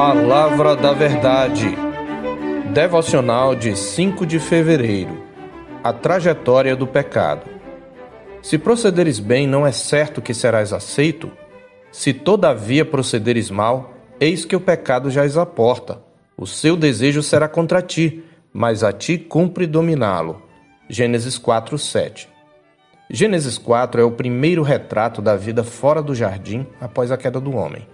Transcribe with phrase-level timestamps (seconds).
[0.00, 1.76] Palavra da Verdade.
[2.72, 5.22] Devocional de 5 de fevereiro.
[5.84, 7.42] A trajetória do pecado.
[8.40, 11.30] Se procederes bem, não é certo que serás aceito?
[11.92, 16.00] Se todavia procederes mal, eis que o pecado já a porta.
[16.34, 18.24] O seu desejo será contra ti,
[18.54, 20.40] mas a ti cumpre dominá-lo.
[20.88, 22.26] Gênesis 4, 7.
[23.10, 27.54] Gênesis 4 é o primeiro retrato da vida fora do jardim após a queda do
[27.54, 27.86] homem.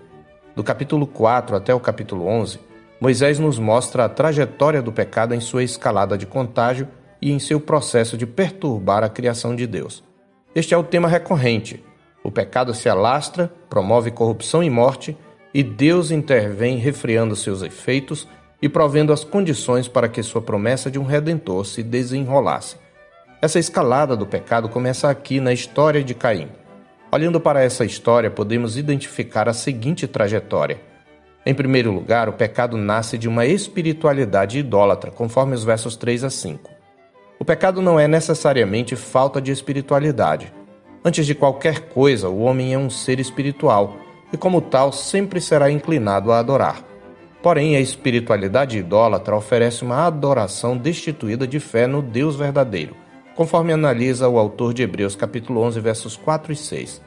[0.57, 2.59] Do capítulo 4 até o capítulo 11,
[2.99, 6.89] Moisés nos mostra a trajetória do pecado em sua escalada de contágio
[7.21, 10.03] e em seu processo de perturbar a criação de Deus.
[10.55, 11.85] Este é o tema recorrente.
[12.25, 15.15] O pecado se alastra, promove corrupção e morte,
[15.53, 18.27] e Deus intervém refreando seus efeitos
[18.61, 22.77] e provendo as condições para que sua promessa de um redentor se desenrolasse.
[23.43, 26.49] Essa escalada do pecado começa aqui na história de Caim.
[27.11, 30.81] Olhando para essa história, podemos identificar a seguinte trajetória.
[31.45, 36.31] Em primeiro lugar, o pecado nasce de uma espiritualidade idólatra, conforme os versos 3 a
[36.31, 36.69] 5.
[37.39, 40.53] O pecado não é necessariamente falta de espiritualidade.
[41.05, 43.97] Antes de qualquer coisa, o homem é um ser espiritual
[44.33, 46.83] e, como tal, sempre será inclinado a adorar.
[47.41, 53.06] Porém, a espiritualidade idólatra oferece uma adoração destituída de fé no Deus verdadeiro
[53.37, 57.03] conforme analisa o autor de Hebreus capítulo 11, versos 4 e 6.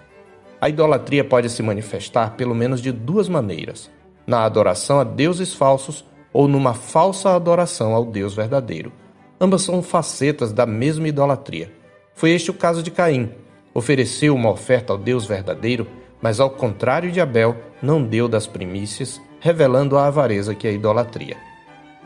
[0.61, 3.89] A idolatria pode se manifestar pelo menos de duas maneiras:
[4.27, 8.93] na adoração a deuses falsos ou numa falsa adoração ao Deus verdadeiro.
[9.41, 11.73] Ambas são facetas da mesma idolatria.
[12.13, 13.31] Foi este o caso de Caim.
[13.73, 15.87] Ofereceu uma oferta ao Deus verdadeiro,
[16.21, 20.73] mas ao contrário de Abel, não deu das primícias, revelando a avareza que é a
[20.73, 21.37] idolatria.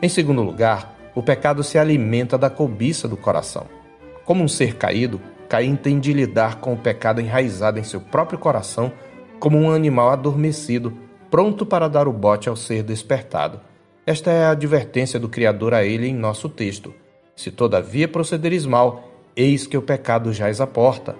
[0.00, 3.66] Em segundo lugar, o pecado se alimenta da cobiça do coração.
[4.24, 8.38] Como um ser caído, Caim tem de lidar com o pecado enraizado em seu próprio
[8.38, 8.90] coração,
[9.38, 10.96] como um animal adormecido,
[11.30, 13.60] pronto para dar o bote ao ser despertado.
[14.06, 16.94] Esta é a advertência do Criador a ele em nosso texto.
[17.36, 21.14] Se todavia procederes mal, eis que o pecado jaz à porta.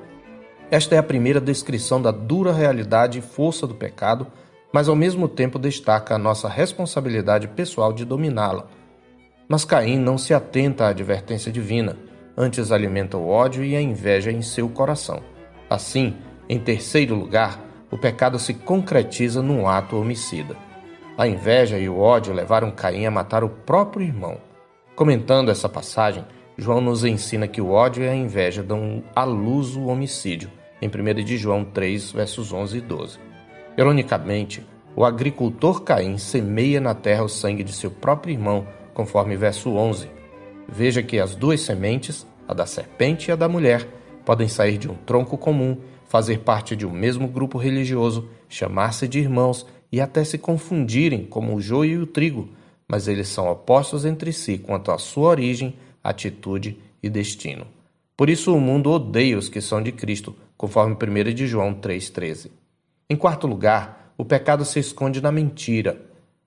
[0.70, 4.26] Esta é a primeira descrição da dura realidade e força do pecado,
[4.72, 8.66] mas ao mesmo tempo destaca a nossa responsabilidade pessoal de dominá-la.
[9.46, 11.96] Mas Caim não se atenta à advertência divina
[12.36, 15.20] antes alimenta o ódio e a inveja em seu coração.
[15.68, 16.16] Assim,
[16.48, 20.56] em terceiro lugar, o pecado se concretiza num ato homicida.
[21.16, 24.38] A inveja e o ódio levaram Caim a matar o próprio irmão.
[24.96, 26.24] Comentando essa passagem,
[26.56, 30.50] João nos ensina que o ódio e a inveja dão à luz o homicídio,
[30.82, 33.18] em 1 de João 3, versos 11 e 12.
[33.76, 34.66] Ironicamente,
[34.96, 40.08] o agricultor Caim semeia na terra o sangue de seu próprio irmão, conforme verso 11,
[40.68, 43.86] Veja que as duas sementes, a da serpente e a da mulher,
[44.24, 49.18] podem sair de um tronco comum, fazer parte de um mesmo grupo religioso, chamar-se de
[49.18, 52.48] irmãos e até se confundirem como o joio e o trigo,
[52.88, 57.66] mas eles são opostos entre si quanto à sua origem, atitude e destino.
[58.16, 62.50] Por isso o mundo odeia os que são de Cristo, conforme 1 de João 3,13.
[63.10, 66.00] Em quarto lugar, o pecado se esconde na mentira.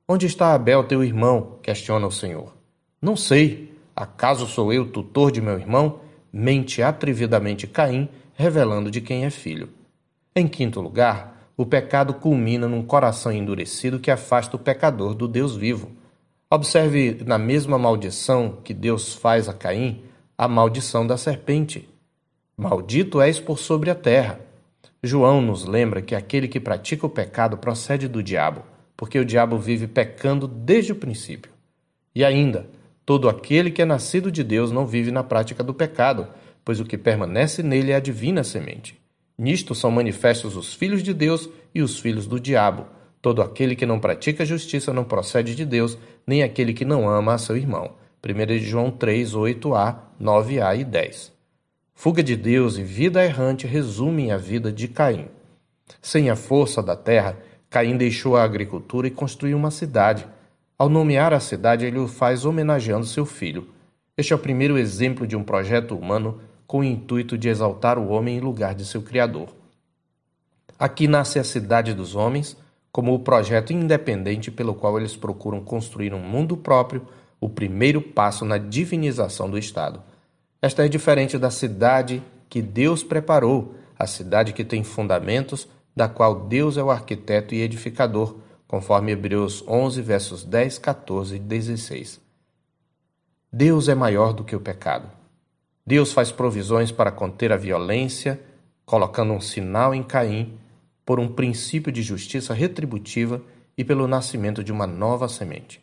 [0.08, 1.60] Onde está Abel, teu irmão?
[1.62, 2.56] questiona o Senhor.
[3.02, 6.02] Não sei, Acaso sou eu tutor de meu irmão?
[6.32, 9.70] Mente atrevidamente Caim, revelando de quem é filho.
[10.36, 15.56] Em quinto lugar, o pecado culmina num coração endurecido que afasta o pecador do Deus
[15.56, 15.90] vivo.
[16.48, 20.04] Observe na mesma maldição que Deus faz a Caim,
[20.38, 21.90] a maldição da serpente.
[22.56, 24.40] Maldito és por sobre a terra.
[25.02, 28.62] João nos lembra que aquele que pratica o pecado procede do diabo,
[28.96, 31.52] porque o diabo vive pecando desde o princípio.
[32.14, 32.70] E ainda,
[33.08, 36.28] Todo aquele que é nascido de Deus não vive na prática do pecado,
[36.66, 39.00] pois o que permanece nele é a divina semente.
[39.38, 42.86] Nisto são manifestos os filhos de Deus e os filhos do diabo.
[43.22, 45.98] Todo aquele que não pratica justiça não procede de Deus,
[46.28, 47.92] nem aquele que não ama a seu irmão.
[48.22, 51.32] 1 João 3, 8a, 9a e 10.
[51.96, 55.30] Fuga de Deus e vida errante resumem a vida de Caim.
[56.02, 57.38] Sem a força da terra,
[57.70, 60.28] Caim deixou a agricultura e construiu uma cidade.
[60.80, 63.68] Ao nomear a cidade, ele o faz homenageando seu filho.
[64.16, 68.10] Este é o primeiro exemplo de um projeto humano com o intuito de exaltar o
[68.10, 69.50] homem em lugar de seu Criador.
[70.78, 72.56] Aqui nasce a Cidade dos Homens,
[72.92, 77.08] como o projeto independente pelo qual eles procuram construir um mundo próprio,
[77.42, 80.04] o primeiro passo na divinização do Estado.
[80.62, 86.48] Esta é diferente da cidade que Deus preparou, a cidade que tem fundamentos, da qual
[86.48, 88.36] Deus é o arquiteto e edificador,
[88.68, 92.20] conforme Hebreus 11, versos 10, 14 e 16.
[93.52, 95.10] Deus é maior do que o pecado.
[95.86, 98.40] Deus faz provisões para conter a violência,
[98.86, 100.58] colocando um sinal em Caim
[101.06, 103.42] por um princípio de justiça retributiva
[103.78, 105.82] e pelo nascimento de uma nova semente.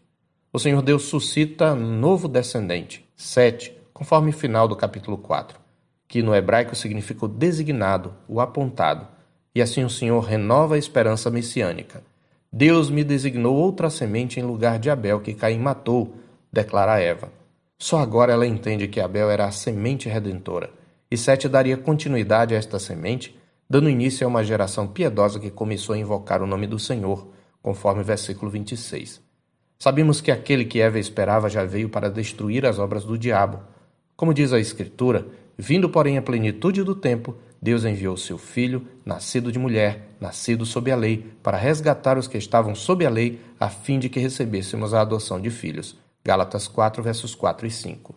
[0.53, 5.59] O Senhor Deus suscita novo descendente, Sete, conforme o final do capítulo 4,
[6.07, 9.09] que no hebraico significa o designado, o apontado,
[9.55, 12.03] e assim o Senhor renova a esperança messiânica.
[12.57, 16.15] Deus me designou outra semente em lugar de Abel, que Caim matou,
[16.53, 17.33] declara Eva.
[17.77, 20.71] Só agora ela entende que Abel era a semente redentora,
[21.11, 23.37] e Sete daria continuidade a esta semente,
[23.69, 27.27] dando início a uma geração piedosa que começou a invocar o nome do Senhor,
[27.61, 29.21] conforme o versículo 26.
[29.77, 33.65] Sabemos que aquele que Eva esperava já veio para destruir as obras do diabo.
[34.15, 39.51] Como diz a Escritura, vindo, porém, a plenitude do tempo, Deus enviou seu filho, nascido
[39.51, 43.71] de mulher, nascido sob a lei, para resgatar os que estavam sob a lei, a
[43.71, 45.97] fim de que recebêssemos a adoção de filhos.
[46.25, 48.15] Gálatas 4, versos 4 e 5.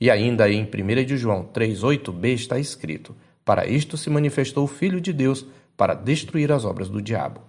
[0.00, 4.68] E ainda em 1 de João 3, 8b está escrito: Para isto se manifestou o
[4.68, 5.46] Filho de Deus,
[5.76, 7.40] para destruir as obras do diabo.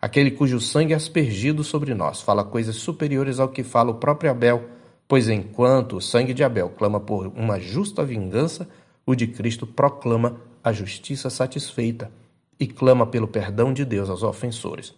[0.00, 4.64] Aquele cujo sangue aspergido sobre nós fala coisas superiores ao que fala o próprio Abel,
[5.06, 8.68] pois enquanto o sangue de Abel clama por uma justa vingança,
[9.06, 12.10] o de Cristo proclama a justiça satisfeita
[12.58, 14.94] e clama pelo perdão de Deus aos ofensores.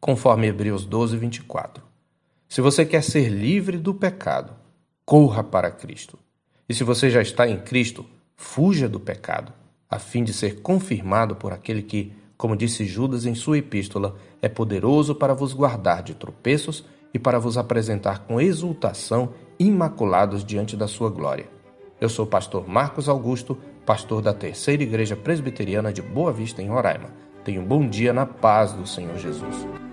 [0.00, 1.82] Conforme Hebreus 12, 24.
[2.48, 4.52] Se você quer ser livre do pecado,
[5.04, 6.18] corra para Cristo.
[6.68, 8.04] E se você já está em Cristo,
[8.36, 9.52] fuja do pecado,
[9.88, 14.48] a fim de ser confirmado por aquele que, como disse Judas em sua epístola, é
[14.48, 20.88] poderoso para vos guardar de tropeços e para vos apresentar com exultação imaculados diante da
[20.88, 21.53] sua glória.
[22.04, 23.56] Eu sou o pastor Marcos Augusto,
[23.86, 27.08] pastor da Terceira Igreja Presbiteriana de Boa Vista, em Roraima.
[27.42, 29.83] Tenha um bom dia na paz do Senhor Jesus.